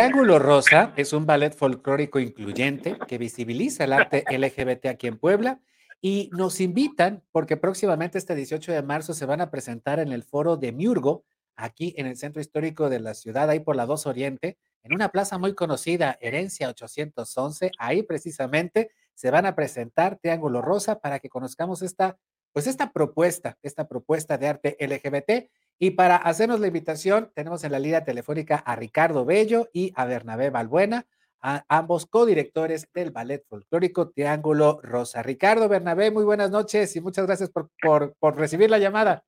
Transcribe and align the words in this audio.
Triángulo 0.00 0.38
Rosa 0.38 0.94
es 0.96 1.12
un 1.12 1.26
ballet 1.26 1.54
folclórico 1.54 2.20
incluyente 2.20 2.96
que 3.06 3.18
visibiliza 3.18 3.84
el 3.84 3.92
arte 3.92 4.24
LGBT 4.30 4.86
aquí 4.86 5.08
en 5.08 5.18
Puebla 5.18 5.60
y 6.00 6.30
nos 6.32 6.58
invitan 6.62 7.22
porque 7.32 7.58
próximamente 7.58 8.16
este 8.16 8.34
18 8.34 8.72
de 8.72 8.82
marzo 8.82 9.12
se 9.12 9.26
van 9.26 9.42
a 9.42 9.50
presentar 9.50 10.00
en 10.00 10.10
el 10.12 10.22
foro 10.22 10.56
de 10.56 10.72
Miurgo, 10.72 11.24
aquí 11.54 11.92
en 11.98 12.06
el 12.06 12.16
centro 12.16 12.40
histórico 12.40 12.88
de 12.88 12.98
la 12.98 13.12
ciudad, 13.12 13.50
ahí 13.50 13.60
por 13.60 13.76
la 13.76 13.84
2 13.84 14.06
Oriente, 14.06 14.56
en 14.84 14.94
una 14.94 15.10
plaza 15.10 15.36
muy 15.36 15.54
conocida, 15.54 16.16
Herencia 16.22 16.70
811, 16.70 17.70
ahí 17.78 18.02
precisamente 18.02 18.92
se 19.12 19.30
van 19.30 19.44
a 19.44 19.54
presentar 19.54 20.18
Triángulo 20.18 20.62
Rosa 20.62 20.98
para 20.98 21.18
que 21.18 21.28
conozcamos 21.28 21.82
esta, 21.82 22.16
pues 22.54 22.66
esta 22.66 22.90
propuesta, 22.90 23.58
esta 23.62 23.86
propuesta 23.86 24.38
de 24.38 24.48
arte 24.48 24.78
LGBT 24.80 25.50
y 25.82 25.92
para 25.92 26.16
hacernos 26.16 26.60
la 26.60 26.66
invitación, 26.66 27.32
tenemos 27.34 27.64
en 27.64 27.72
la 27.72 27.78
línea 27.78 28.04
telefónica 28.04 28.56
a 28.56 28.76
Ricardo 28.76 29.24
Bello 29.24 29.70
y 29.72 29.94
a 29.96 30.04
Bernabé 30.04 30.50
Balbuena, 30.50 31.06
a 31.40 31.64
ambos 31.68 32.04
codirectores 32.04 32.86
del 32.92 33.12
Ballet 33.12 33.42
Folclórico 33.48 34.10
Triángulo 34.10 34.78
Rosa. 34.82 35.22
Ricardo, 35.22 35.70
Bernabé, 35.70 36.10
muy 36.10 36.24
buenas 36.24 36.50
noches 36.50 36.94
y 36.96 37.00
muchas 37.00 37.24
gracias 37.24 37.48
por, 37.48 37.70
por, 37.80 38.36
recibir 38.36 38.68
la 38.68 38.76
llamada. 38.76 39.24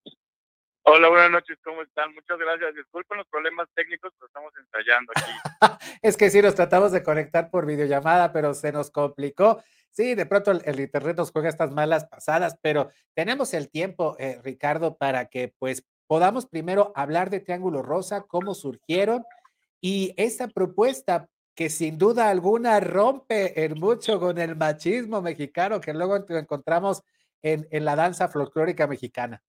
Hola, 0.83 1.09
buenas 1.09 1.31
noches, 1.31 1.57
¿cómo 1.65 1.81
están? 1.81 2.13
Muchas 2.13 2.39
gracias. 2.39 2.75
Disculpen 2.75 3.17
los 3.17 3.27
problemas 3.29 3.67
técnicos, 3.75 4.13
pero 4.19 4.27
estamos 4.27 4.53
ensayando 4.59 5.13
aquí. 5.17 5.89
es 6.03 6.19
que 6.19 6.29
sí, 6.29 6.43
nos 6.43 6.55
tratamos 6.55 6.93
de 6.93 7.03
conectar 7.03 7.51
por 7.51 7.65
videollamada, 7.65 8.31
pero 8.31 8.53
se 8.53 8.73
nos 8.73 8.91
complicó. 8.91 9.63
Sí, 9.91 10.15
de 10.15 10.27
pronto 10.27 10.51
el, 10.51 10.81
internet 10.81 11.17
nos 11.17 11.33
juega 11.33 11.49
estas 11.49 11.71
malas 11.71 12.05
pasadas, 12.07 12.59
pero 12.61 12.91
tenemos 13.15 13.55
el 13.55 13.71
tiempo, 13.71 14.17
eh, 14.19 14.39
Ricardo, 14.43 14.99
para 14.99 15.27
que 15.27 15.55
pues 15.59 15.87
podamos 16.13 16.45
primero 16.45 16.93
hablar 16.95 17.31
de 17.31 17.41
Triángulo 17.41 17.81
Rosa, 17.81 18.27
cómo 18.29 18.53
surgieron 18.53 19.25
y 19.81 20.13
esta 20.19 20.47
propuesta 20.47 21.27
que 21.57 21.71
sin 21.71 21.97
duda 21.97 22.29
alguna 22.29 22.79
rompe 22.81 23.65
en 23.65 23.81
mucho 23.81 24.21
con 24.21 24.37
el 24.37 24.55
machismo 24.55 25.23
mexicano 25.23 25.81
que 25.81 25.95
luego 25.95 26.23
encontramos 26.29 27.03
en, 27.41 27.67
en 27.71 27.87
la 27.87 27.97
danza 27.97 28.29
folclórica 28.29 28.87
mexicana. 28.87 29.43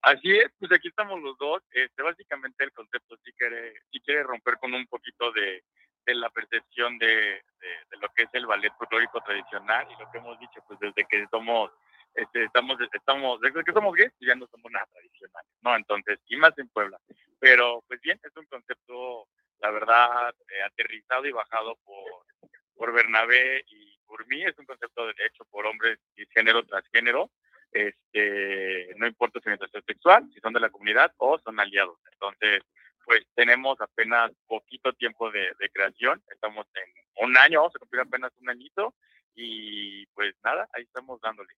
Así 0.00 0.28
es, 0.32 0.50
pues 0.58 0.72
aquí 0.72 0.88
estamos 0.88 1.22
los 1.22 1.38
dos. 1.38 1.62
Este, 1.70 2.02
básicamente 2.02 2.64
el 2.64 2.72
concepto 2.72 3.16
sí 3.24 3.30
quiere, 3.38 3.74
sí 3.92 4.00
quiere 4.00 4.24
romper 4.24 4.56
con 4.58 4.74
un 4.74 4.88
poquito 4.88 5.30
de, 5.30 5.62
de 6.04 6.14
la 6.16 6.30
percepción 6.30 6.98
de, 6.98 7.06
de, 7.06 7.70
de, 7.92 7.96
lo 8.00 8.08
que 8.08 8.24
es 8.24 8.30
el 8.32 8.46
ballet 8.46 8.72
folclórico 8.76 9.20
tradicional 9.20 9.86
y 9.88 10.02
lo 10.02 10.10
que 10.10 10.18
hemos 10.18 10.36
dicho, 10.40 10.64
pues 10.66 10.80
desde 10.80 11.04
que 11.04 11.28
somos 11.30 11.70
este, 12.14 12.44
estamos, 12.44 12.78
estamos, 12.92 13.40
desde 13.40 13.64
que 13.64 13.72
somos 13.72 13.94
gays 13.94 14.12
ya 14.20 14.34
no 14.34 14.46
somos 14.46 14.70
nada 14.70 14.86
tradicionales, 14.86 15.52
¿no? 15.62 15.76
Entonces, 15.76 16.18
y 16.26 16.36
más 16.36 16.56
en 16.58 16.68
Puebla. 16.68 16.98
Pero, 17.38 17.82
pues 17.88 18.00
bien, 18.00 18.20
es 18.22 18.36
un 18.36 18.46
concepto, 18.46 19.28
la 19.60 19.70
verdad, 19.70 20.34
eh, 20.48 20.62
aterrizado 20.62 21.26
y 21.26 21.32
bajado 21.32 21.76
por, 21.84 22.50
por 22.74 22.92
Bernabé 22.92 23.64
y 23.68 23.98
por 24.06 24.26
mí, 24.26 24.42
es 24.42 24.58
un 24.58 24.66
concepto 24.66 25.06
de 25.06 25.26
hecho 25.26 25.44
por 25.46 25.66
hombres 25.66 25.98
género 26.34 26.64
transgénero, 26.64 27.30
este, 27.72 28.94
no 28.96 29.06
importa 29.06 29.40
su 29.40 29.48
orientación 29.48 29.82
sexual, 29.86 30.28
si 30.32 30.40
son 30.40 30.52
de 30.52 30.60
la 30.60 30.70
comunidad 30.70 31.12
o 31.16 31.38
son 31.38 31.58
aliados. 31.58 31.98
Entonces, 32.12 32.62
pues 33.04 33.24
tenemos 33.34 33.80
apenas 33.80 34.30
poquito 34.46 34.92
tiempo 34.92 35.30
de, 35.30 35.54
creación, 35.72 36.22
estamos 36.30 36.66
en 36.74 37.26
un 37.26 37.36
año, 37.36 37.60
vamos 37.60 37.74
a 37.74 37.78
cumplir 37.78 38.02
apenas 38.02 38.32
un 38.40 38.50
añito 38.50 38.94
y 39.34 40.06
pues 40.08 40.34
nada, 40.44 40.68
ahí 40.74 40.82
estamos 40.82 41.20
dándole. 41.20 41.52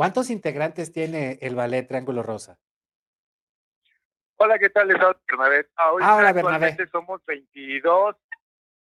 ¿Cuántos 0.00 0.30
integrantes 0.30 0.94
tiene 0.94 1.36
el 1.42 1.54
ballet 1.54 1.86
Triángulo 1.86 2.22
Rosa? 2.22 2.58
Hola, 4.36 4.58
¿qué 4.58 4.70
tal? 4.70 4.88
Bernabé. 4.88 5.66
Ahorita 5.76 6.28
ah, 6.28 6.32
Bernabé. 6.32 6.74
somos 6.90 7.22
22, 7.26 8.16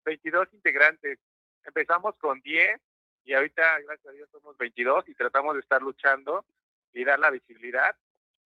22 0.06 0.54
integrantes. 0.54 1.18
Empezamos 1.66 2.16
con 2.20 2.40
10 2.42 2.80
y 3.24 3.34
ahorita, 3.34 3.80
gracias 3.80 4.06
a 4.06 4.12
Dios, 4.12 4.30
somos 4.32 4.56
22 4.60 5.10
y 5.10 5.16
tratamos 5.16 5.56
de 5.56 5.62
estar 5.62 5.82
luchando 5.82 6.46
y 6.94 7.04
dar 7.04 7.18
la 7.18 7.32
visibilidad 7.32 7.96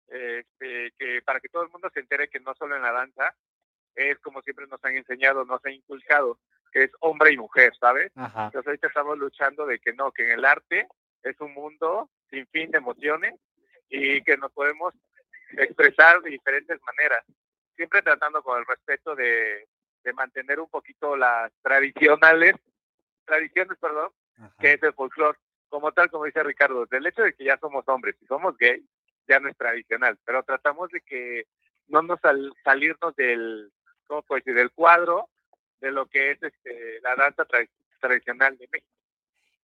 este, 0.08 0.94
que 0.98 1.22
para 1.24 1.42
que 1.42 1.50
todo 1.50 1.64
el 1.64 1.70
mundo 1.72 1.90
se 1.94 2.00
entere 2.00 2.30
que 2.30 2.40
no 2.40 2.56
solo 2.56 2.78
en 2.78 2.84
la 2.84 2.94
danza 2.94 3.36
es 3.96 4.18
como 4.20 4.42
siempre 4.44 4.66
nos 4.68 4.82
han 4.86 4.96
enseñado, 4.96 5.44
nos 5.44 5.60
han 5.66 5.74
inculcado, 5.74 6.40
que 6.72 6.84
es 6.84 6.92
hombre 7.02 7.34
y 7.34 7.38
mujer, 7.38 7.74
¿sabes? 7.78 8.14
Entonces 8.16 8.66
ahorita 8.66 8.88
estamos 8.88 9.18
luchando 9.18 9.66
de 9.66 9.78
que 9.78 9.92
no, 9.92 10.14
que 10.14 10.24
en 10.24 10.40
el 10.40 10.46
arte 10.46 10.88
es 11.25 11.40
un 11.41 11.53
mundo 11.53 12.09
sin 12.30 12.47
fin 12.47 12.72
de 12.72 12.78
emociones 12.78 13.34
y 13.90 14.22
que 14.22 14.38
nos 14.38 14.52
podemos 14.52 14.94
expresar 15.58 16.22
de 16.22 16.31
diferentes 16.31 16.80
maneras, 16.84 17.24
siempre 17.75 18.02
tratando 18.02 18.41
con 18.44 18.59
el 18.59 18.66
respeto 18.66 19.16
de, 19.16 19.68
de 20.03 20.14
mantener 20.14 20.59
un 20.59 20.69
poquito 20.69 21.16
las 21.18 21.52
tradicionales, 21.62 22.56
tradiciones, 23.25 23.78
perdón, 23.80 24.12
que 24.59 24.74
es 24.74 24.84
el 24.84 24.94
folclore. 24.94 25.38
Como 25.68 25.91
tal, 25.91 26.09
como 26.09 26.25
dice 26.25 26.44
Ricardo, 26.44 26.85
del 26.85 27.08
hecho 27.08 27.24
de 27.24 27.34
que 27.34 27.44
ya 27.44 27.58
somos 27.58 27.84
hombres 27.88 28.16
y 28.22 28.25
somos 28.28 28.56
gays, 28.58 28.84
ya 29.28 29.40
no 29.40 29.50
es 29.50 29.58
tradicional, 29.58 30.18
pero 30.24 30.44
tratamos 30.44 30.90
de 30.91 31.02
que 31.02 31.47
no 31.88 32.02
nos 32.03 32.19
salirnos 32.64 33.16
del, 33.16 33.72
¿cómo 34.08 34.22
puedo 34.22 34.40
decir? 34.40 34.53
del 34.53 34.72
cuadro 34.72 35.30
de 35.81 35.91
lo 35.91 36.06
que 36.06 36.31
es 36.31 36.44
este, 36.44 37.02
la 37.02 37.16
danza 37.16 37.46
tradicional 38.00 38.58
de 38.58 38.69
México. 38.72 38.95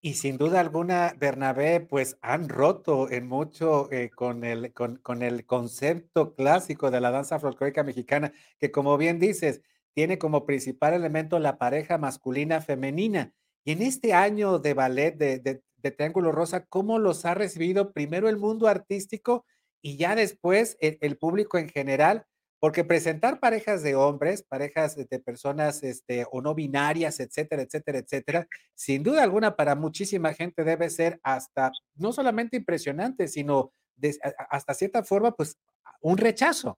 Y 0.03 0.15
sin 0.15 0.39
duda 0.39 0.59
alguna, 0.59 1.15
Bernabé, 1.19 1.79
pues 1.79 2.17
han 2.23 2.49
roto 2.49 3.11
en 3.11 3.27
mucho 3.27 3.87
eh, 3.91 4.09
con, 4.09 4.43
el, 4.43 4.73
con, 4.73 4.95
con, 4.97 5.21
el 5.21 5.45
concepto 5.45 6.33
clásico 6.33 6.89
de 6.89 6.99
la 6.99 7.11
danza 7.11 7.39
folclórica 7.39 7.83
mexicana, 7.83 8.33
que 8.57 8.71
como 8.71 8.97
bien 8.97 9.19
dices, 9.19 9.61
tiene 9.93 10.17
como 10.17 10.47
principal 10.47 10.95
elemento 10.95 11.37
la 11.37 11.59
pareja 11.59 11.99
masculina-femenina. 11.99 13.35
Y 13.63 13.73
en 13.73 13.83
este 13.83 14.13
año 14.13 14.57
de 14.57 14.73
ballet 14.73 15.15
de, 15.15 15.37
de, 15.37 15.61
de, 15.77 15.91
Triángulo 15.91 16.31
Rosa, 16.31 16.65
¿cómo 16.65 16.97
los 16.97 17.23
ha 17.25 17.35
recibido 17.35 17.93
primero 17.93 18.27
el 18.27 18.37
mundo 18.37 18.67
artístico 18.67 19.45
y 19.83 19.97
ya 19.97 20.15
después 20.15 20.77
el, 20.81 20.97
el 21.01 21.17
público 21.19 21.59
en 21.59 21.69
general? 21.69 22.25
Porque 22.61 22.83
presentar 22.83 23.39
parejas 23.39 23.81
de 23.81 23.95
hombres, 23.95 24.43
parejas 24.43 24.95
de 24.95 25.19
personas 25.19 25.81
este, 25.81 26.27
o 26.31 26.43
no 26.43 26.53
binarias, 26.53 27.19
etcétera, 27.19 27.63
etcétera, 27.63 27.97
etcétera, 27.97 28.47
sin 28.75 29.01
duda 29.01 29.23
alguna 29.23 29.55
para 29.55 29.73
muchísima 29.73 30.31
gente 30.35 30.63
debe 30.63 30.91
ser 30.91 31.19
hasta 31.23 31.71
no 31.95 32.13
solamente 32.13 32.57
impresionante, 32.57 33.27
sino 33.27 33.73
hasta 34.51 34.75
cierta 34.75 35.03
forma, 35.03 35.31
pues 35.31 35.57
un 36.01 36.19
rechazo. 36.19 36.77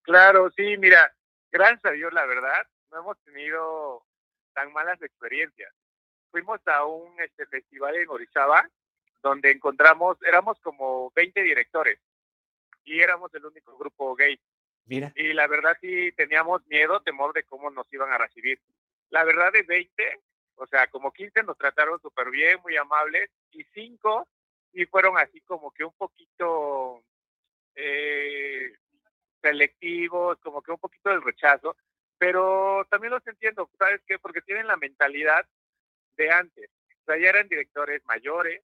Claro, 0.00 0.50
sí, 0.56 0.78
mira, 0.78 1.14
gracias 1.52 1.84
a 1.84 1.90
Dios, 1.90 2.10
la 2.14 2.24
verdad, 2.24 2.66
no 2.90 3.00
hemos 3.00 3.18
tenido 3.24 4.06
tan 4.54 4.72
malas 4.72 5.02
experiencias. 5.02 5.70
Fuimos 6.30 6.60
a 6.66 6.86
un 6.86 7.20
este, 7.20 7.44
festival 7.44 7.94
en 7.94 8.08
Orizaba 8.08 8.66
donde 9.22 9.50
encontramos, 9.50 10.16
éramos 10.26 10.58
como 10.60 11.10
20 11.14 11.42
directores 11.42 12.00
y 12.84 13.00
éramos 13.00 13.32
el 13.34 13.44
único 13.44 13.76
grupo 13.76 14.14
gay. 14.14 14.38
Mira. 14.86 15.12
Y 15.16 15.32
la 15.34 15.46
verdad 15.46 15.76
sí 15.80 16.12
teníamos 16.12 16.66
miedo, 16.66 17.00
temor 17.02 17.32
de 17.34 17.44
cómo 17.44 17.70
nos 17.70 17.92
iban 17.92 18.10
a 18.12 18.18
recibir. 18.18 18.60
La 19.10 19.24
verdad 19.24 19.52
de 19.52 19.62
20, 19.62 20.20
o 20.56 20.66
sea, 20.66 20.86
como 20.88 21.12
15 21.12 21.42
nos 21.42 21.58
trataron 21.58 22.00
súper 22.00 22.30
bien, 22.30 22.58
muy 22.62 22.76
amables, 22.76 23.30
y 23.50 23.64
5 23.74 24.26
y 24.72 24.86
fueron 24.86 25.18
así 25.18 25.40
como 25.42 25.70
que 25.72 25.84
un 25.84 25.92
poquito 25.94 27.02
eh, 27.74 28.72
selectivos, 29.40 30.38
como 30.40 30.62
que 30.62 30.72
un 30.72 30.78
poquito 30.78 31.10
del 31.10 31.22
rechazo, 31.22 31.76
pero 32.18 32.86
también 32.90 33.12
los 33.12 33.26
entiendo, 33.26 33.70
¿sabes 33.78 34.00
qué? 34.06 34.18
Porque 34.18 34.42
tienen 34.42 34.66
la 34.66 34.76
mentalidad 34.76 35.46
de 36.16 36.30
antes. 36.30 36.70
O 37.02 37.04
sea, 37.06 37.18
ya 37.18 37.28
eran 37.28 37.48
directores 37.48 38.04
mayores, 38.04 38.62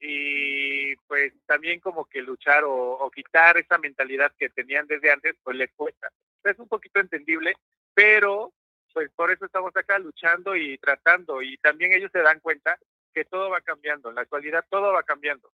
y 0.00 0.94
pues 1.08 1.32
también 1.46 1.80
como 1.80 2.04
que 2.04 2.22
luchar 2.22 2.62
o, 2.64 3.10
quitar 3.14 3.58
esa 3.58 3.78
mentalidad 3.78 4.32
que 4.38 4.48
tenían 4.48 4.86
desde 4.86 5.10
antes, 5.10 5.34
pues 5.42 5.56
les 5.56 5.72
cuesta. 5.72 6.08
Es 6.44 6.58
un 6.58 6.68
poquito 6.68 7.00
entendible, 7.00 7.54
pero 7.94 8.52
pues 8.94 9.10
por 9.14 9.30
eso 9.30 9.44
estamos 9.44 9.76
acá 9.76 9.98
luchando 9.98 10.56
y 10.56 10.78
tratando 10.78 11.42
y 11.42 11.56
también 11.58 11.92
ellos 11.92 12.10
se 12.12 12.20
dan 12.20 12.40
cuenta 12.40 12.78
que 13.12 13.24
todo 13.24 13.50
va 13.50 13.60
cambiando, 13.60 14.08
en 14.08 14.14
la 14.14 14.22
actualidad 14.22 14.64
todo 14.70 14.92
va 14.92 15.02
cambiando. 15.02 15.50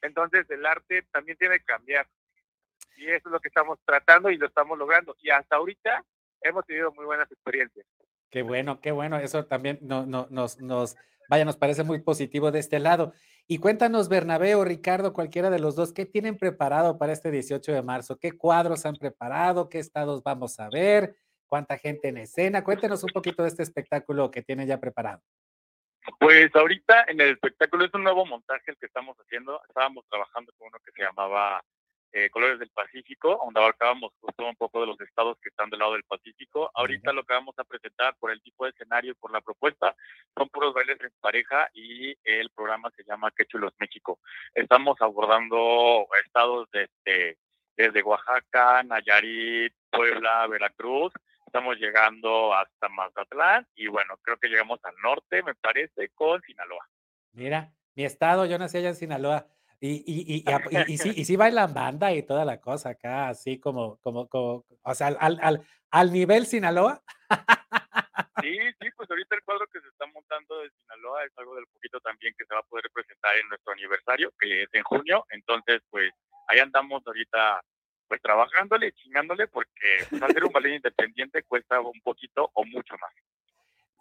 Entonces 0.00 0.48
el 0.50 0.64
arte 0.64 1.02
también 1.12 1.36
tiene 1.36 1.58
que 1.58 1.64
cambiar 1.64 2.06
y 2.96 3.08
eso 3.08 3.28
es 3.28 3.32
lo 3.32 3.40
que 3.40 3.48
estamos 3.48 3.78
tratando 3.84 4.30
y 4.30 4.36
lo 4.36 4.46
estamos 4.46 4.78
logrando 4.78 5.16
y 5.20 5.30
hasta 5.30 5.56
ahorita 5.56 6.04
hemos 6.40 6.64
tenido 6.66 6.92
muy 6.92 7.04
buenas 7.04 7.30
experiencias. 7.30 7.86
Qué 8.30 8.42
bueno, 8.42 8.80
qué 8.80 8.92
bueno, 8.92 9.18
eso 9.18 9.44
también 9.44 9.78
no, 9.82 10.06
no, 10.06 10.26
nos, 10.30 10.58
nos, 10.60 10.96
vaya, 11.28 11.44
nos 11.44 11.56
parece 11.56 11.84
muy 11.84 12.00
positivo 12.00 12.50
de 12.50 12.60
este 12.60 12.78
lado. 12.78 13.12
Y 13.48 13.58
cuéntanos, 13.58 14.08
Bernabé 14.08 14.54
o 14.54 14.64
Ricardo, 14.64 15.12
cualquiera 15.12 15.50
de 15.50 15.58
los 15.58 15.74
dos, 15.76 15.92
¿qué 15.92 16.06
tienen 16.06 16.38
preparado 16.38 16.96
para 16.98 17.12
este 17.12 17.30
18 17.30 17.72
de 17.72 17.82
marzo? 17.82 18.18
¿Qué 18.18 18.32
cuadros 18.32 18.86
han 18.86 18.96
preparado? 18.96 19.68
¿Qué 19.68 19.78
estados 19.78 20.22
vamos 20.22 20.58
a 20.60 20.68
ver? 20.70 21.16
¿Cuánta 21.46 21.76
gente 21.76 22.08
en 22.08 22.18
escena? 22.18 22.64
Cuéntenos 22.64 23.02
un 23.04 23.10
poquito 23.10 23.42
de 23.42 23.48
este 23.48 23.62
espectáculo 23.62 24.30
que 24.30 24.42
tienen 24.42 24.68
ya 24.68 24.80
preparado. 24.80 25.20
Pues 26.18 26.54
ahorita 26.54 27.04
en 27.08 27.20
el 27.20 27.32
espectáculo 27.32 27.84
es 27.84 27.94
un 27.94 28.04
nuevo 28.04 28.24
montaje 28.24 28.70
el 28.70 28.76
que 28.78 28.86
estamos 28.86 29.16
haciendo. 29.18 29.60
Estábamos 29.68 30.06
trabajando 30.08 30.52
con 30.56 30.68
uno 30.68 30.78
que 30.84 30.92
se 30.92 31.02
llamaba 31.02 31.62
eh, 32.12 32.28
Colores 32.30 32.58
del 32.58 32.70
Pacífico, 32.70 33.40
donde 33.44 33.60
abarcábamos 33.60 34.12
justo 34.20 34.46
un 34.46 34.56
poco 34.56 34.80
de 34.80 34.86
los 34.86 35.00
estados 35.00 35.38
que 35.40 35.48
están 35.48 35.70
del 35.70 35.80
lado 35.80 35.94
del 35.94 36.04
Pacífico. 36.04 36.70
Ahorita 36.74 37.12
lo 37.12 37.24
que 37.24 37.32
vamos 37.32 37.54
a 37.58 37.64
presentar 37.64 38.14
por 38.18 38.30
el 38.30 38.42
tipo 38.42 38.64
de 38.64 38.70
escenario 38.70 39.12
y 39.12 39.14
por 39.14 39.32
la 39.32 39.40
propuesta 39.40 39.94
son 40.36 40.48
puros 40.50 40.74
bailes 40.74 41.00
en 41.00 41.10
pareja 41.20 41.70
y 41.72 42.14
el 42.24 42.50
programa 42.50 42.90
se 42.96 43.04
llama 43.04 43.32
Qué 43.34 43.46
Chulos 43.46 43.72
México. 43.78 44.18
Estamos 44.54 45.00
abordando 45.00 46.06
estados 46.24 46.68
desde, 46.70 47.38
desde 47.76 48.02
Oaxaca, 48.02 48.82
Nayarit, 48.82 49.72
Puebla, 49.90 50.46
Veracruz. 50.48 51.12
Estamos 51.46 51.76
llegando 51.78 52.54
hasta 52.54 52.88
Mazatlán 52.88 53.66
y 53.74 53.86
bueno, 53.86 54.16
creo 54.22 54.36
que 54.36 54.48
llegamos 54.48 54.80
al 54.84 54.94
norte, 55.02 55.42
me 55.42 55.54
parece, 55.54 56.10
con 56.10 56.40
Sinaloa. 56.42 56.86
Mira, 57.32 57.72
mi 57.94 58.04
estado, 58.04 58.44
yo 58.46 58.58
nací 58.58 58.78
allá 58.78 58.88
en 58.88 58.96
Sinaloa. 58.96 59.46
Y, 59.84 60.04
y, 60.06 60.44
y, 60.46 60.92
y, 60.92 60.96
sí, 60.96 61.10
y 61.16 61.24
sí 61.24 61.34
bailan 61.34 61.74
banda 61.74 62.12
y 62.12 62.22
toda 62.22 62.44
la 62.44 62.60
cosa 62.60 62.90
acá, 62.90 63.28
así 63.28 63.58
como, 63.58 63.98
como, 63.98 64.28
como 64.28 64.64
o 64.80 64.94
sea, 64.94 65.08
al, 65.08 65.40
al, 65.42 65.66
al 65.90 66.12
nivel 66.12 66.46
Sinaloa. 66.46 67.02
Sí, 68.40 68.58
sí, 68.80 68.88
pues 68.96 69.10
ahorita 69.10 69.34
el 69.34 69.42
cuadro 69.42 69.66
que 69.66 69.80
se 69.80 69.88
está 69.88 70.06
montando 70.06 70.60
de 70.60 70.70
Sinaloa 70.70 71.24
es 71.24 71.32
algo 71.36 71.56
del 71.56 71.66
poquito 71.66 71.98
también 71.98 72.32
que 72.38 72.44
se 72.44 72.54
va 72.54 72.60
a 72.60 72.64
poder 72.64 72.84
presentar 72.94 73.36
en 73.36 73.48
nuestro 73.48 73.72
aniversario, 73.72 74.32
que 74.38 74.62
es 74.62 74.68
en 74.72 74.84
junio. 74.84 75.26
Entonces, 75.30 75.82
pues 75.90 76.12
ahí 76.46 76.60
andamos 76.60 77.02
ahorita 77.04 77.60
pues 78.06 78.22
trabajándole, 78.22 78.92
chingándole, 78.92 79.48
porque 79.48 80.06
pues, 80.10 80.22
hacer 80.22 80.44
un 80.44 80.52
ballet 80.52 80.76
independiente 80.76 81.42
cuesta 81.42 81.80
un 81.80 82.00
poquito 82.02 82.50
o 82.54 82.64
mucho 82.64 82.94
más. 82.98 83.12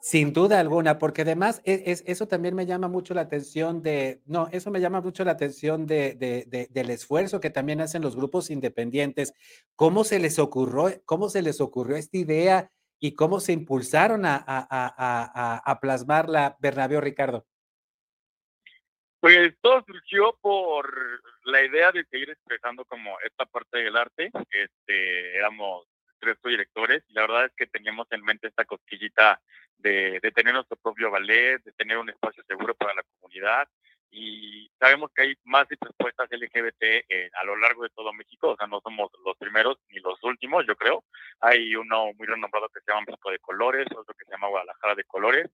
Sin 0.03 0.33
duda 0.33 0.59
alguna, 0.59 0.97
porque 0.97 1.21
además 1.21 1.61
e, 1.63 1.83
es, 1.85 2.03
eso 2.07 2.27
también 2.27 2.55
me 2.55 2.65
llama 2.65 2.87
mucho 2.87 3.13
la 3.13 3.21
atención 3.21 3.83
de, 3.83 4.19
no, 4.25 4.47
eso 4.51 4.71
me 4.71 4.79
llama 4.81 4.99
mucho 4.99 5.23
la 5.23 5.33
atención 5.33 5.85
de, 5.85 6.15
de, 6.15 6.67
del 6.71 6.89
esfuerzo 6.89 7.39
que 7.39 7.51
también 7.51 7.81
hacen 7.81 8.01
los 8.01 8.15
grupos 8.15 8.49
independientes. 8.49 9.31
¿Cómo 9.75 10.03
se 10.03 10.17
les 10.17 10.39
ocurrió, 10.39 10.99
cómo 11.05 11.29
se 11.29 11.43
les 11.43 11.61
ocurrió 11.61 11.97
esta 11.97 12.17
idea 12.17 12.71
y 12.99 13.13
cómo 13.13 13.39
se 13.39 13.53
impulsaron 13.53 14.25
a, 14.25 14.35
a, 14.37 14.67
a, 14.69 15.71
a 15.71 15.79
plasmarla, 15.79 16.57
Bernabéu 16.59 16.99
Ricardo? 16.99 17.45
Pues 19.19 19.53
todo 19.61 19.83
surgió 19.85 20.35
por 20.41 20.91
la 21.43 21.63
idea 21.63 21.91
de 21.91 22.03
seguir 22.05 22.31
expresando 22.31 22.83
como 22.85 23.19
esta 23.23 23.45
parte 23.45 23.77
del 23.77 23.95
arte. 23.95 24.31
Este, 24.49 25.37
éramos 25.37 25.85
tres 26.21 26.37
directores 26.43 27.03
y 27.07 27.13
la 27.13 27.21
verdad 27.21 27.45
es 27.45 27.51
que 27.57 27.67
teníamos 27.67 28.07
en 28.11 28.23
mente 28.23 28.47
esta 28.47 28.63
cosquillita 28.63 29.41
de, 29.77 30.19
de, 30.21 30.31
tener 30.31 30.53
nuestro 30.53 30.77
propio 30.77 31.09
ballet, 31.09 31.61
de 31.63 31.71
tener 31.73 31.97
un 31.97 32.09
espacio 32.09 32.43
seguro 32.47 32.75
para 32.75 32.93
la 32.93 33.03
comunidad. 33.19 33.67
Y 34.13 34.69
sabemos 34.77 35.09
que 35.15 35.21
hay 35.21 35.33
más 35.45 35.67
respuestas 35.69 36.29
LGBT 36.29 36.83
eh, 37.07 37.29
a 37.33 37.45
lo 37.45 37.55
largo 37.55 37.83
de 37.83 37.89
todo 37.89 38.11
México, 38.11 38.49
o 38.49 38.55
sea, 38.57 38.67
no 38.67 38.81
somos 38.81 39.09
los 39.25 39.37
primeros 39.37 39.77
ni 39.89 39.99
los 40.01 40.21
últimos, 40.23 40.65
yo 40.67 40.75
creo. 40.75 41.05
Hay 41.39 41.75
uno 41.75 42.11
muy 42.17 42.27
renombrado 42.27 42.67
que 42.69 42.81
se 42.81 42.91
llama 42.91 43.05
México 43.07 43.31
de 43.31 43.39
Colores, 43.39 43.87
otro 43.95 44.13
que 44.13 44.25
se 44.25 44.31
llama 44.31 44.49
Guadalajara 44.49 44.95
de 44.95 45.05
Colores. 45.05 45.49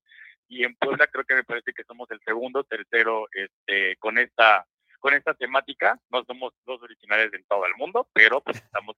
Y 0.50 0.64
en 0.64 0.76
Puebla 0.76 1.08
creo 1.08 1.24
que 1.24 1.36
me 1.36 1.44
parece 1.44 1.72
que 1.72 1.84
somos 1.84 2.10
el 2.10 2.20
segundo, 2.26 2.64
tercero, 2.64 3.28
este, 3.32 3.96
con 3.98 4.18
esta 4.18 4.66
con 5.00 5.14
esta 5.14 5.34
temática. 5.36 6.00
No 6.10 6.24
somos 6.26 6.54
los 6.66 6.82
originales 6.82 7.32
en 7.34 7.44
todo 7.46 7.66
el 7.66 7.76
mundo, 7.76 8.10
pero 8.14 8.42
pues 8.42 8.58
estamos 8.58 8.97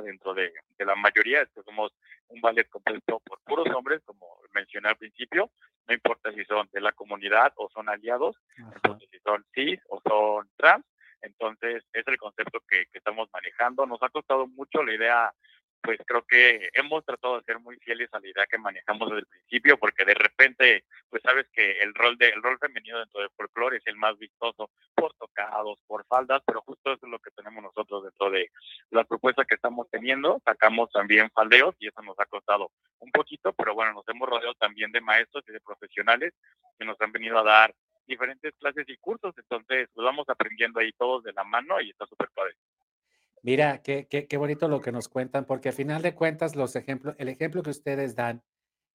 dentro 0.00 0.34
de, 0.34 0.52
de, 0.78 0.84
la 0.84 0.94
mayoría 0.94 1.44
que 1.46 1.62
somos 1.62 1.92
un 2.28 2.40
ballet 2.40 2.68
compuesto 2.68 3.20
por 3.20 3.40
puros 3.40 3.66
hombres, 3.74 4.02
como 4.04 4.26
mencioné 4.52 4.88
al 4.88 4.96
principio, 4.96 5.50
no 5.88 5.94
importa 5.94 6.32
si 6.32 6.44
son 6.44 6.68
de 6.72 6.80
la 6.80 6.92
comunidad 6.92 7.52
o 7.56 7.68
son 7.70 7.88
aliados, 7.88 8.36
entonces 8.56 9.08
si 9.10 9.18
son 9.20 9.44
cis 9.54 9.80
o 9.88 10.00
son 10.06 10.48
trans. 10.56 10.84
Entonces, 11.22 11.84
es 11.92 12.06
el 12.06 12.16
concepto 12.16 12.60
que, 12.68 12.86
que 12.86 12.98
estamos 12.98 13.28
manejando. 13.32 13.84
Nos 13.84 14.02
ha 14.02 14.08
costado 14.08 14.46
mucho 14.46 14.82
la 14.82 14.94
idea 14.94 15.32
pues 15.82 15.98
creo 16.06 16.22
que 16.22 16.68
hemos 16.74 17.04
tratado 17.04 17.38
de 17.38 17.44
ser 17.44 17.58
muy 17.58 17.76
fieles 17.76 18.08
a 18.12 18.20
la 18.20 18.28
idea 18.28 18.46
que 18.46 18.58
manejamos 18.58 19.08
desde 19.08 19.20
el 19.20 19.26
principio, 19.26 19.78
porque 19.78 20.04
de 20.04 20.14
repente, 20.14 20.84
pues 21.08 21.22
sabes 21.22 21.46
que 21.52 21.80
el 21.80 21.94
rol 21.94 22.16
de 22.18 22.28
el 22.28 22.42
rol 22.42 22.58
femenino 22.58 22.98
dentro 22.98 23.20
del 23.20 23.30
folclore 23.30 23.78
es 23.78 23.86
el 23.86 23.96
más 23.96 24.18
vistoso 24.18 24.70
por 24.94 25.14
tocados, 25.14 25.78
por 25.86 26.04
faldas, 26.06 26.42
pero 26.46 26.62
justo 26.62 26.92
eso 26.92 27.06
es 27.06 27.10
lo 27.10 27.18
que 27.18 27.30
tenemos 27.30 27.62
nosotros 27.62 28.04
dentro 28.04 28.30
de 28.30 28.50
las 28.90 29.06
propuestas 29.06 29.46
que 29.46 29.54
estamos 29.54 29.88
teniendo. 29.90 30.40
Sacamos 30.44 30.90
también 30.90 31.30
faldeos 31.30 31.74
y 31.78 31.88
eso 31.88 32.02
nos 32.02 32.18
ha 32.18 32.26
costado 32.26 32.70
un 32.98 33.10
poquito, 33.10 33.52
pero 33.52 33.74
bueno, 33.74 33.92
nos 33.92 34.08
hemos 34.08 34.28
rodeado 34.28 34.54
también 34.54 34.92
de 34.92 35.00
maestros 35.00 35.44
y 35.48 35.52
de 35.52 35.60
profesionales 35.60 36.34
que 36.78 36.84
nos 36.84 37.00
han 37.00 37.12
venido 37.12 37.38
a 37.38 37.44
dar 37.44 37.74
diferentes 38.06 38.52
clases 38.58 38.88
y 38.88 38.96
cursos, 38.96 39.32
entonces 39.38 39.88
pues 39.94 40.04
vamos 40.04 40.28
aprendiendo 40.28 40.80
ahí 40.80 40.92
todos 40.92 41.22
de 41.22 41.32
la 41.32 41.44
mano 41.44 41.80
y 41.80 41.90
está 41.90 42.06
súper 42.06 42.28
padre. 42.34 42.54
Mira, 43.42 43.82
qué, 43.82 44.06
qué, 44.08 44.26
qué, 44.26 44.36
bonito 44.36 44.68
lo 44.68 44.80
que 44.80 44.92
nos 44.92 45.08
cuentan, 45.08 45.46
porque 45.46 45.70
al 45.70 45.74
final 45.74 46.02
de 46.02 46.14
cuentas, 46.14 46.56
los 46.56 46.76
ejemplos, 46.76 47.14
el 47.18 47.28
ejemplo 47.28 47.62
que 47.62 47.70
ustedes 47.70 48.14
dan, 48.14 48.42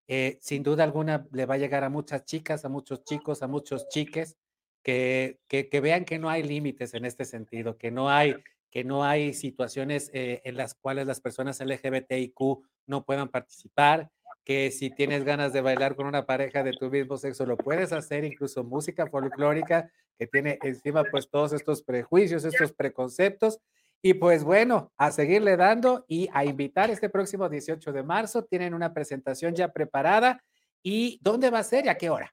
eh, 0.07 0.37
sin 0.41 0.61
duda 0.61 0.83
alguna 0.83 1.27
le 1.31 1.45
va 1.45 1.55
a 1.55 1.57
llegar 1.57 1.83
a 1.83 1.89
muchas 1.89 2.25
chicas, 2.25 2.63
a 2.63 2.69
muchos 2.69 3.03
chicos, 3.03 3.41
a 3.41 3.47
muchos 3.47 3.87
chiques, 3.89 4.37
que, 4.83 5.39
que, 5.47 5.79
vean 5.81 6.05
que 6.05 6.19
no 6.19 6.29
hay 6.29 6.43
límites 6.43 6.93
en 6.93 7.05
este 7.05 7.25
sentido, 7.25 7.75
que 7.77 7.89
no 7.89 8.11
hay, 8.11 8.35
que 8.69 8.83
no 8.83 9.03
hay 9.03 9.33
situaciones 9.33 10.11
eh, 10.13 10.41
en 10.45 10.57
las 10.57 10.75
cuales 10.75 11.07
las 11.07 11.21
personas 11.21 11.59
LGBTIQ 11.59 12.39
no 12.85 13.03
puedan 13.03 13.29
participar, 13.29 14.11
que 14.43 14.69
si 14.69 14.91
tienes 14.91 15.23
ganas 15.23 15.53
de 15.53 15.61
bailar 15.61 15.95
con 15.95 16.05
una 16.05 16.27
pareja 16.27 16.61
de 16.61 16.73
tu 16.73 16.91
mismo 16.91 17.17
sexo, 17.17 17.47
lo 17.47 17.57
puedes 17.57 17.91
hacer, 17.93 18.23
incluso 18.23 18.63
música 18.63 19.07
folclórica, 19.07 19.91
que 20.19 20.27
tiene 20.27 20.59
encima 20.61 21.03
pues 21.03 21.29
todos 21.31 21.51
estos 21.51 21.81
prejuicios, 21.81 22.45
estos 22.45 22.71
preconceptos, 22.71 23.59
y 24.01 24.13
pues 24.15 24.43
bueno, 24.43 24.91
a 24.97 25.11
seguirle 25.11 25.57
dando 25.57 26.05
y 26.07 26.29
a 26.33 26.45
invitar 26.45 26.89
este 26.91 27.09
próximo 27.09 27.49
18 27.49 27.91
de 27.91 28.03
marzo. 28.03 28.43
Tienen 28.45 28.73
una 28.73 28.93
presentación 28.93 29.55
ya 29.55 29.69
preparada. 29.73 30.43
¿Y 30.83 31.19
dónde 31.23 31.49
va 31.49 31.59
a 31.59 31.63
ser 31.63 31.85
y 31.85 31.89
a 31.89 31.97
qué 31.97 32.09
hora? 32.09 32.31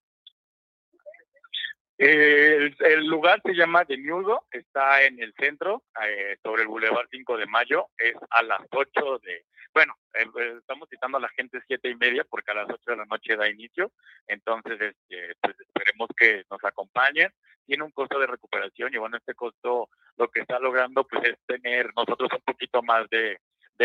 El, 1.98 2.74
el, 2.80 3.06
lugar 3.06 3.40
se 3.44 3.54
llama 3.54 3.84
De 3.84 3.96
Miudo, 3.96 4.46
está 4.50 5.04
en 5.04 5.22
el 5.22 5.32
centro, 5.34 5.84
eh, 6.04 6.36
sobre 6.42 6.62
el 6.62 6.68
Boulevard 6.68 7.06
5 7.10 7.36
de 7.36 7.46
Mayo, 7.46 7.88
es 7.98 8.14
a 8.30 8.42
las 8.42 8.60
8 8.70 9.18
de, 9.22 9.44
bueno, 9.74 9.94
eh, 10.14 10.26
eh, 10.38 10.54
estamos 10.58 10.88
citando 10.88 11.18
a 11.18 11.20
la 11.20 11.28
gente 11.30 11.60
siete 11.66 11.90
y 11.90 11.94
media 11.96 12.24
porque 12.28 12.50
a 12.50 12.54
las 12.54 12.68
8 12.68 12.82
de 12.86 12.96
la 12.96 13.04
noche 13.04 13.36
da 13.36 13.48
inicio, 13.48 13.92
entonces 14.26 14.80
este, 14.80 15.34
pues 15.40 15.58
esperemos 15.60 16.08
que 16.16 16.44
nos 16.50 16.64
acompañen, 16.64 17.30
tiene 17.66 17.84
un 17.84 17.92
costo 17.92 18.18
de 18.18 18.26
recuperación 18.26 18.92
y 18.92 18.98
bueno, 18.98 19.16
este 19.16 19.34
costo 19.34 19.88
lo 20.16 20.28
que 20.28 20.40
está 20.40 20.58
logrando 20.58 21.04
pues 21.04 21.24
es 21.24 21.36
tener 21.46 21.90
nosotros 21.94 22.30
un 22.32 22.42
poquito 22.44 22.82
más 22.82 23.08
de 23.08 23.38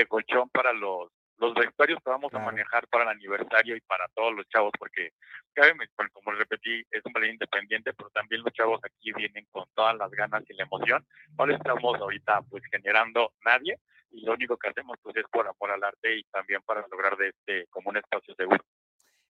colchón 0.08 0.50
para 0.50 0.74
los 0.74 1.12
los 1.38 1.54
vestuarios 1.54 2.00
que 2.04 2.10
vamos 2.10 2.32
claro. 2.32 2.48
a 2.48 2.52
manejar 2.52 2.88
para 2.88 3.04
el 3.04 3.10
aniversario 3.10 3.76
y 3.76 3.82
para 3.82 4.08
todos 4.10 4.34
los 4.34 4.48
chavos, 4.50 4.72
porque 4.78 5.12
como 6.14 6.32
repetí, 6.32 6.84
es 6.92 7.02
un 7.06 7.14
ballet 7.14 7.32
independiente, 7.32 7.94
pero 7.94 8.10
también 8.12 8.42
los 8.44 8.54
chavos 8.54 8.80
aquí 8.84 9.12
vienen 9.14 9.46
con 9.52 9.66
todas 9.74 9.96
las 9.98 10.12
ganas 10.12 10.44
y 10.48 10.54
la 10.54 10.64
emoción. 10.64 11.06
No 11.38 11.46
le 11.46 11.56
estamos 11.56 11.96
ahorita 11.96 12.42
pues 12.50 12.64
generando 12.70 13.34
nadie 13.44 13.80
y 14.12 14.22
lo 14.22 14.34
único 14.34 14.58
que 14.58 14.70
hacemos 14.70 14.98
pues 15.02 15.16
es 15.18 15.26
por 15.32 15.48
amor 15.48 15.72
al 15.72 15.84
arte 15.84 16.18
y 16.18 16.24
también 16.26 16.62
para 16.64 16.86
lograr 16.88 17.18
de 17.18 17.30
este 17.30 17.68
como 17.70 17.90
un 17.90 17.98
espacio 17.98 18.36
seguro. 18.36 18.64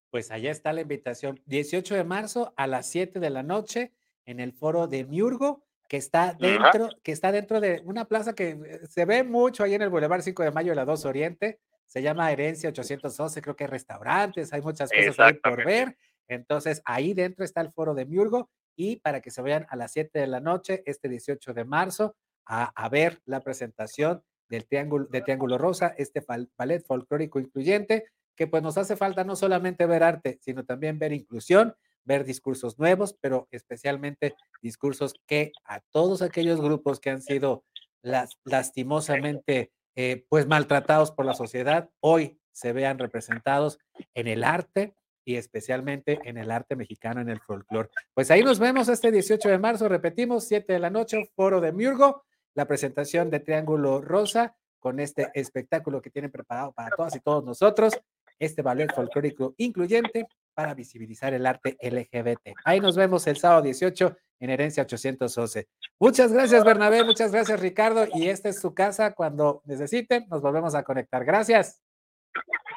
Pues 0.10 0.32
allá 0.32 0.52
está 0.52 0.74
la 0.74 0.82
invitación, 0.82 1.42
18 1.46 1.96
de 1.96 2.04
marzo 2.04 2.54
a 2.58 2.68
las 2.68 2.90
7 2.90 3.20
de 3.20 3.30
la 3.30 3.44
noche 3.44 3.94
en 4.26 4.40
el 4.40 4.54
foro 4.54 4.88
de 4.88 5.06
Miurgo 5.06 5.66
que 5.88 5.98
está 5.98 6.34
dentro, 6.34 6.86
Ajá. 6.86 6.96
que 7.02 7.12
está 7.12 7.32
dentro 7.32 7.62
de 7.62 7.82
una 7.86 8.06
plaza 8.06 8.36
que 8.36 8.50
eh, 8.50 8.80
se 8.90 9.06
ve 9.06 9.24
mucho 9.24 9.64
ahí 9.64 9.74
en 9.74 9.82
el 9.82 9.90
Boulevard 9.90 10.22
5 10.22 10.44
de 10.44 10.52
Mayo 10.52 10.72
de 10.72 10.76
la 10.76 10.86
2 10.86 11.06
Oriente, 11.06 11.60
se 11.88 12.02
llama 12.02 12.32
Herencia 12.32 12.70
812, 12.70 13.42
creo 13.42 13.56
que 13.56 13.64
hay 13.64 13.70
restaurantes, 13.70 14.54
hay 14.54 14.62
muchas 14.62 14.92
cosas 14.92 15.20
ahí 15.20 15.34
por 15.34 15.66
ver. 15.66 15.98
Entonces, 16.28 16.82
ahí 16.86 17.14
dentro 17.14 17.46
está 17.46 17.62
el 17.62 17.72
foro 17.72 17.96
de 17.96 18.06
Miurgo 18.06 18.50
y 18.76 18.98
para 18.98 19.22
que 19.22 19.32
se 19.32 19.42
vayan 19.42 19.66
a 19.70 19.76
las 19.76 19.94
7 19.94 20.20
de 20.20 20.28
la 20.28 20.40
noche, 20.40 20.84
este 20.86 21.10
18 21.10 21.54
de 21.54 21.66
marzo, 21.66 22.16
a, 22.46 22.66
a 22.66 22.90
ver 22.90 23.22
la 23.26 23.42
presentación 23.42 24.22
del 24.50 24.66
Triángulo, 24.66 25.06
de 25.06 25.22
Triángulo 25.22 25.58
Rosa, 25.58 25.94
este 25.98 26.24
ballet 26.58 26.86
folclórico 26.86 27.40
incluyente, 27.40 28.06
que 28.36 28.48
pues 28.48 28.62
nos 28.62 28.78
hace 28.78 28.96
falta 28.96 29.24
no 29.24 29.36
solamente 29.36 29.86
ver 29.86 30.04
arte, 30.04 30.38
sino 30.42 30.64
también 30.64 31.00
ver 31.00 31.12
inclusión, 31.14 31.76
ver 32.04 32.24
discursos 32.24 32.78
nuevos, 32.78 33.18
pero 33.20 33.48
especialmente 33.52 34.36
discursos 34.62 35.16
que 35.26 35.52
a 35.66 35.82
todos 35.92 36.22
aquellos 36.22 36.62
grupos 36.62 37.00
que 37.00 37.10
han 37.10 37.22
sido 37.22 37.66
las, 38.02 38.38
lastimosamente 38.46 39.72
eh, 40.00 40.28
pues 40.30 40.46
maltratados 40.46 41.12
por 41.12 41.26
la 41.26 41.34
sociedad, 41.34 41.90
hoy 42.02 42.40
se 42.52 42.72
vean 42.72 43.00
representados 43.00 43.80
en 44.14 44.28
el 44.28 44.44
arte 44.44 44.94
y 45.26 45.38
especialmente 45.38 46.20
en 46.24 46.38
el 46.38 46.52
arte 46.52 46.76
mexicano, 46.76 47.20
en 47.20 47.30
el 47.30 47.40
folclore. 47.40 47.90
Pues 48.14 48.30
ahí 48.30 48.44
nos 48.44 48.60
vemos 48.60 48.90
este 48.90 49.12
18 49.12 49.50
de 49.50 49.58
marzo, 49.58 49.90
repetimos, 49.90 50.48
7 50.48 50.72
de 50.72 50.78
la 50.78 50.92
noche, 50.92 51.32
foro 51.36 51.62
de 51.62 51.72
Miurgo, 51.72 52.26
la 52.54 52.68
presentación 52.68 53.32
de 53.32 53.40
Triángulo 53.40 54.00
Rosa 54.00 54.56
con 54.78 55.00
este 55.00 55.32
espectáculo 55.34 56.00
que 56.00 56.12
tienen 56.12 56.30
preparado 56.30 56.74
para 56.74 56.96
todas 56.96 57.16
y 57.16 57.20
todos 57.20 57.44
nosotros, 57.44 58.00
este 58.38 58.62
ballet 58.62 58.94
folclórico 58.94 59.56
incluyente 59.58 60.28
para 60.54 60.76
visibilizar 60.76 61.34
el 61.34 61.48
arte 61.48 61.76
LGBT. 61.82 62.56
Ahí 62.66 62.80
nos 62.80 62.96
vemos 62.96 63.26
el 63.26 63.38
sábado 63.38 63.64
18 63.64 64.16
en 64.40 64.50
Herencia 64.50 64.84
811. 64.84 65.68
Muchas 66.00 66.32
gracias, 66.32 66.64
Bernabé. 66.64 67.04
Muchas 67.04 67.32
gracias, 67.32 67.60
Ricardo. 67.60 68.08
Y 68.14 68.30
esta 68.30 68.50
es 68.50 68.60
su 68.60 68.74
casa. 68.74 69.14
Cuando 69.14 69.62
necesiten, 69.66 70.26
nos 70.30 70.42
volvemos 70.42 70.76
a 70.76 70.84
conectar. 70.84 71.26
Gracias. 71.26 71.82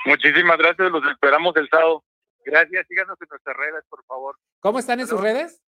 Muchísimas 0.06 0.58
gracias. 0.58 0.90
Los 0.90 1.04
esperamos 1.10 1.56
el 1.56 1.68
sábado. 1.68 2.04
Gracias. 2.44 2.86
Síganos 2.88 3.16
en 3.20 3.28
nuestras 3.30 3.56
redes, 3.56 3.84
por 3.88 4.04
favor. 4.04 4.36
¿Cómo 4.60 4.78
están 4.78 5.00
en 5.00 5.06
sus 5.06 5.20
redes? 5.20 5.62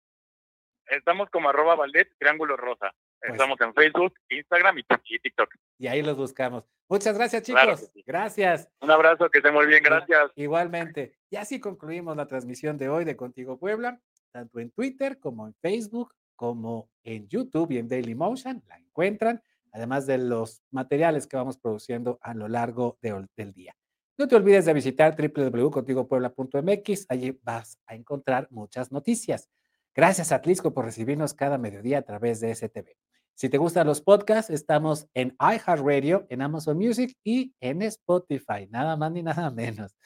Estamos 0.86 1.30
como 1.30 1.48
arroba 1.48 1.76
Valdet, 1.76 2.12
Triángulo 2.18 2.56
Rosa. 2.56 2.92
Pues 3.20 3.32
Estamos 3.32 3.60
en 3.60 3.74
Facebook, 3.74 4.14
Instagram 4.30 4.78
y 4.78 5.18
TikTok. 5.18 5.54
Y 5.78 5.86
ahí 5.88 6.02
los 6.02 6.16
buscamos. 6.16 6.64
Muchas 6.88 7.16
gracias, 7.16 7.42
chicos. 7.42 7.92
Gracias. 8.06 8.68
Un 8.80 8.90
abrazo, 8.90 9.30
que 9.30 9.38
esté 9.38 9.52
muy 9.52 9.66
bien. 9.66 9.82
Gracias. 9.82 10.32
Igualmente. 10.34 11.18
Y 11.28 11.36
así 11.36 11.60
concluimos 11.60 12.16
la 12.16 12.26
transmisión 12.26 12.78
de 12.78 12.88
hoy 12.88 13.04
de 13.04 13.16
Contigo 13.16 13.58
Puebla, 13.58 14.00
tanto 14.30 14.60
en 14.60 14.70
Twitter 14.70 15.18
como 15.18 15.46
en 15.46 15.54
Facebook, 15.54 16.14
como 16.36 16.88
en 17.04 17.28
YouTube 17.28 17.72
y 17.72 17.78
en 17.78 17.88
Daily 17.88 18.14
Motion. 18.14 18.62
La 18.68 18.78
encuentran, 18.78 19.42
además 19.72 20.06
de 20.06 20.18
los 20.18 20.62
materiales 20.70 21.26
que 21.26 21.36
vamos 21.36 21.58
produciendo 21.58 22.18
a 22.22 22.34
lo 22.34 22.48
largo 22.48 22.98
del 23.00 23.52
día. 23.52 23.76
No 24.16 24.28
te 24.28 24.36
olvides 24.36 24.66
de 24.66 24.74
visitar 24.74 25.16
www.contigopuebla.mx. 25.16 27.06
Allí 27.08 27.38
vas 27.42 27.78
a 27.86 27.94
encontrar 27.94 28.48
muchas 28.50 28.92
noticias. 28.92 29.48
Gracias 29.94 30.30
a 30.30 30.36
Atlisco 30.36 30.72
por 30.72 30.84
recibirnos 30.84 31.34
cada 31.34 31.58
mediodía 31.58 31.98
a 31.98 32.02
través 32.02 32.40
de 32.40 32.54
STV. 32.54 32.96
Si 33.34 33.48
te 33.48 33.56
gustan 33.56 33.86
los 33.86 34.02
podcasts, 34.02 34.50
estamos 34.50 35.08
en 35.14 35.34
iHeartRadio, 35.40 36.26
en 36.28 36.42
Amazon 36.42 36.76
Music 36.76 37.16
y 37.24 37.54
en 37.60 37.80
Spotify, 37.80 38.68
nada 38.68 38.96
más 38.98 39.10
ni 39.12 39.22
nada 39.22 39.50
menos. 39.50 39.96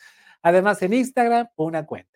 Además, 0.41 0.81
en 0.83 0.93
Instagram, 0.93 1.49
una 1.57 1.85
cuenta. 1.85 2.14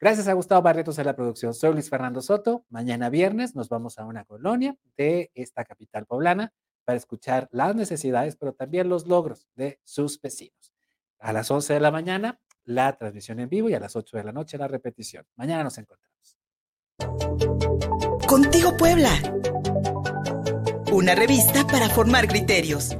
Gracias 0.00 0.28
a 0.28 0.32
Gustavo 0.32 0.62
Barretos 0.62 0.98
en 0.98 1.06
la 1.06 1.16
producción. 1.16 1.54
Soy 1.54 1.72
Luis 1.72 1.88
Fernando 1.88 2.20
Soto. 2.20 2.64
Mañana 2.68 3.08
viernes 3.10 3.54
nos 3.54 3.68
vamos 3.68 3.98
a 3.98 4.04
una 4.04 4.24
colonia 4.24 4.76
de 4.96 5.30
esta 5.34 5.64
capital 5.64 6.06
poblana 6.06 6.52
para 6.84 6.98
escuchar 6.98 7.48
las 7.52 7.74
necesidades, 7.74 8.36
pero 8.36 8.52
también 8.52 8.88
los 8.88 9.06
logros 9.06 9.48
de 9.54 9.80
sus 9.84 10.20
vecinos. 10.20 10.74
A 11.18 11.32
las 11.32 11.50
11 11.50 11.74
de 11.74 11.80
la 11.80 11.90
mañana, 11.90 12.40
la 12.64 12.96
transmisión 12.96 13.40
en 13.40 13.48
vivo 13.48 13.70
y 13.70 13.74
a 13.74 13.80
las 13.80 13.96
8 13.96 14.16
de 14.16 14.24
la 14.24 14.32
noche 14.32 14.58
la 14.58 14.68
repetición. 14.68 15.26
Mañana 15.36 15.64
nos 15.64 15.78
encontramos. 15.78 16.38
Contigo 18.26 18.76
Puebla 18.76 19.10
una 20.94 21.16
revista 21.16 21.66
para 21.66 21.88
formar 21.88 22.28
criterios. 22.28 22.96